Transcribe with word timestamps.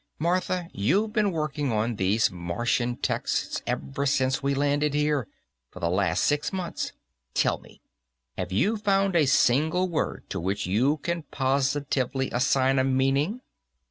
Martha, 0.17 0.67
you've 0.73 1.13
been 1.13 1.31
working 1.31 1.71
on 1.71 1.95
these 1.97 2.31
Martian 2.31 2.95
texts 2.97 3.61
ever 3.67 4.07
since 4.07 4.41
we 4.41 4.55
landed 4.55 4.95
here 4.95 5.27
for 5.69 5.79
the 5.79 5.91
last 5.91 6.23
six 6.23 6.51
months. 6.51 6.91
Tell 7.35 7.59
me, 7.59 7.81
have 8.35 8.51
you 8.51 8.77
found 8.77 9.15
a 9.15 9.27
single 9.27 9.87
word 9.87 10.27
to 10.31 10.39
which 10.39 10.65
you 10.65 10.97
can 10.97 11.21
positively 11.29 12.31
assign 12.31 12.79
a 12.79 12.83
meaning?" 12.83 13.41